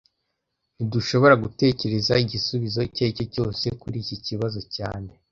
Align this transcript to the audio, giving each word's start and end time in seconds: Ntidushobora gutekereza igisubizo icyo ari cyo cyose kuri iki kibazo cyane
Ntidushobora 0.75 1.33
gutekereza 1.43 2.13
igisubizo 2.23 2.79
icyo 2.87 3.01
ari 3.03 3.13
cyo 3.17 3.25
cyose 3.33 3.65
kuri 3.81 3.97
iki 4.03 4.15
kibazo 4.25 4.59
cyane 4.75 5.09